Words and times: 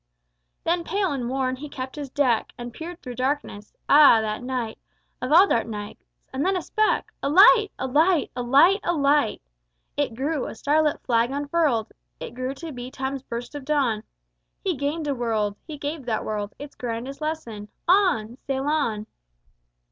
Then, 0.63 0.83
pale 0.83 1.11
and 1.11 1.29
worn, 1.29 1.57
he 1.57 1.69
kept 1.69 1.95
his 1.95 2.09
deck, 2.09 2.53
And 2.57 2.73
peered 2.73 3.03
through 3.03 3.13
darkness. 3.17 3.71
Ah, 3.87 4.19
that 4.19 4.41
night 4.41 4.79
Of 5.21 5.31
all 5.31 5.45
dark 5.45 5.67
nights! 5.67 6.03
And 6.33 6.43
then 6.43 6.57
a 6.57 6.61
speck 6.63 7.13
A 7.21 7.29
light! 7.29 7.69
a 7.77 7.85
light! 7.85 8.31
a 8.35 8.41
light! 8.41 8.79
a 8.83 8.93
light! 8.93 9.43
It 9.95 10.15
grew, 10.15 10.47
a 10.47 10.55
starlit 10.55 10.99
flag 11.03 11.29
unfurled! 11.29 11.91
It 12.19 12.33
grew 12.33 12.55
to 12.55 12.71
be 12.71 12.89
Time's 12.89 13.21
burst 13.21 13.53
of 13.53 13.63
dawn. 13.63 14.01
He 14.63 14.75
gained 14.75 15.05
a 15.07 15.13
world; 15.13 15.55
he 15.67 15.77
gave 15.77 16.07
that 16.07 16.25
world 16.25 16.55
Its 16.57 16.73
grandest 16.73 17.21
lesson: 17.21 17.67
"On! 17.87 18.39
sail 18.47 18.65
on!" 18.65 19.05